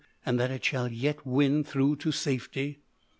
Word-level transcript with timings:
And 0.25 0.39
that 0.39 0.49
it 0.49 0.65
shall 0.65 0.91
yet 0.91 1.27
win 1.27 1.63
through 1.63 1.97
to 1.97 2.11
safety?" 2.11 2.79